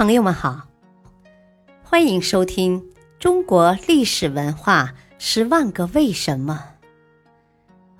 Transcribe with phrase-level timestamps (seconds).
[0.00, 0.66] 朋友们好，
[1.84, 2.80] 欢迎收听
[3.18, 6.76] 《中国历史文化十万个为什么》，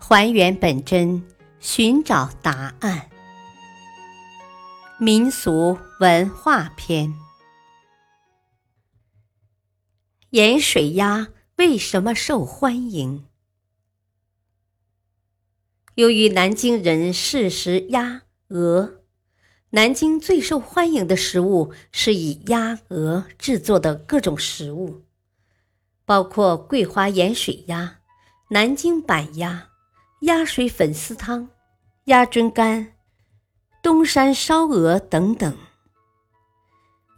[0.02, 1.22] 还原本真，
[1.58, 3.10] 寻找答案。
[4.98, 7.12] 民俗文化篇：
[10.30, 13.26] 盐水鸭为什么受欢迎？
[15.96, 18.99] 由于南京人嗜食鸭、鹅。
[19.72, 25.02] 南京最受欢迎的食物是以鸭、鹅制作的各种食物，
[26.04, 27.98] 包括桂花盐水鸭、
[28.48, 29.68] 南京板鸭、
[30.22, 31.50] 鸭水粉丝汤、
[32.06, 32.94] 鸭胗干、
[33.80, 35.56] 东山烧鹅等等。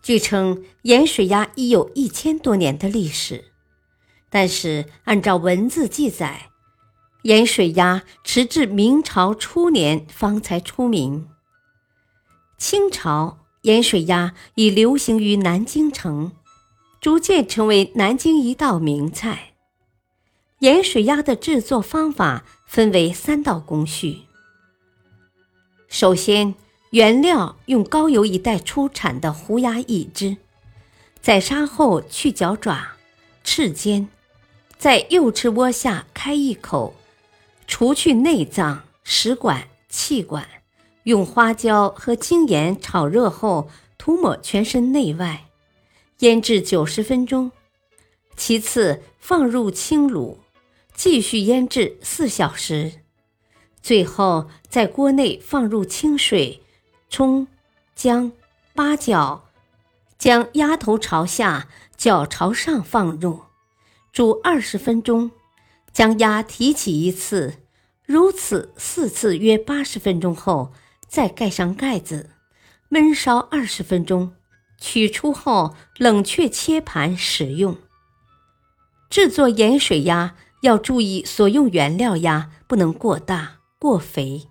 [0.03, 3.47] 据称，盐水鸭已有一千多年的历史，
[4.29, 6.51] 但是按照文字记载，
[7.23, 11.29] 盐水鸭迟至明朝初年方才出名。
[12.65, 16.31] 清朝盐水鸭已流行于南京城，
[17.01, 19.55] 逐渐成为南京一道名菜。
[20.61, 24.21] 盐水鸭的制作方法分为三道工序。
[25.89, 26.55] 首先，
[26.91, 30.37] 原料用高邮一带出产的胡鸭一只，
[31.21, 32.93] 宰杀后去脚爪，
[33.43, 34.09] 翅尖，
[34.79, 36.95] 在右翅窝下开一口，
[37.67, 40.47] 除去内脏、食管、气管。
[41.05, 45.49] 用花椒和精盐炒热后，涂抹全身内外，
[46.19, 47.51] 腌制九十分钟。
[48.37, 50.37] 其次放入清卤，
[50.95, 52.93] 继续腌制四小时。
[53.81, 56.63] 最后在锅内放入清水、
[57.11, 57.49] 葱、
[57.97, 58.31] 姜、
[58.73, 59.49] 八角，
[60.17, 63.41] 将鸭头朝下，脚朝上放入，
[64.13, 65.33] 煮二十分钟。
[65.93, 67.55] 将鸭提起一次，
[68.07, 70.73] 如此四次约八十分钟后。
[71.13, 72.31] 再盖上盖子，
[72.91, 74.33] 焖烧二十分钟，
[74.79, 77.77] 取出后冷却切盘食用。
[79.11, 84.49] 制作盐水鸭要注意所用原料鸭不能过大过肥。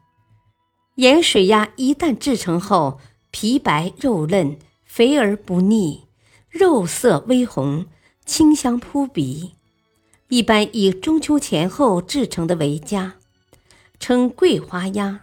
[0.97, 2.99] 盐水鸭一旦制成后，
[3.31, 6.05] 皮白肉嫩，肥而不腻，
[6.47, 7.87] 肉色微红，
[8.23, 9.55] 清香扑鼻。
[10.27, 13.15] 一般以中秋前后制成的为佳，
[13.99, 15.21] 称桂花鸭。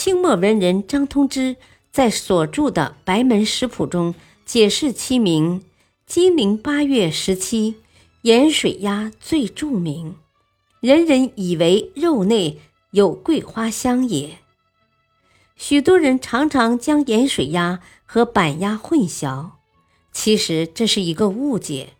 [0.00, 1.56] 清末文人张通之
[1.90, 4.14] 在所著的《白门食谱》中
[4.46, 5.64] 解释其名：
[6.06, 7.74] 金陵八月十七，
[8.22, 10.14] 盐水鸭最著名，
[10.78, 12.60] 人人以为肉内
[12.92, 14.38] 有桂花香也。
[15.56, 19.50] 许多人常常将盐水鸭和板鸭混淆，
[20.12, 21.94] 其实这是一个误解。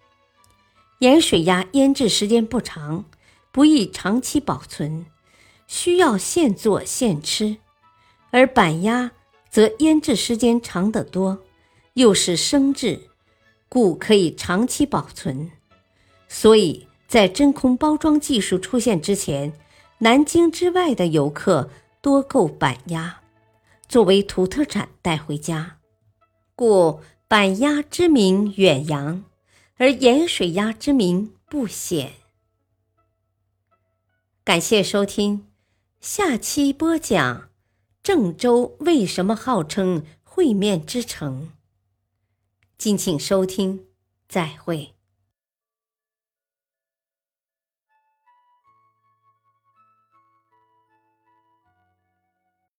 [1.00, 3.06] 盐水鸭腌制时间不长，
[3.50, 5.06] 不易长期保存，
[5.66, 7.56] 需要现做现吃。
[8.30, 9.12] 而板鸭
[9.50, 11.42] 则腌制时间长得多，
[11.94, 13.08] 又是生制，
[13.68, 15.50] 故可以长期保存。
[16.28, 19.52] 所以在真空包装技术出现之前，
[19.98, 21.70] 南京之外的游客
[22.02, 23.20] 多购板鸭，
[23.88, 25.78] 作为土特产带回家，
[26.54, 29.24] 故板鸭之名远扬，
[29.78, 32.12] 而盐水鸭之名不显。
[34.44, 35.46] 感谢收听，
[36.00, 37.47] 下期播讲。
[38.02, 41.50] 郑州为什么号称烩面之城？
[42.78, 43.86] 敬请收听，
[44.28, 44.94] 再会。